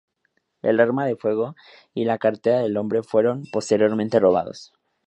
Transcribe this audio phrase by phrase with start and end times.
[0.63, 1.53] El arma de fuego
[1.93, 4.73] y la cartera del hombre fueron posteriormente robados.